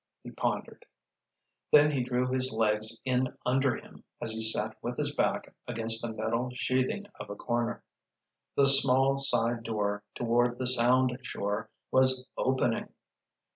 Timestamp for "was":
11.91-12.27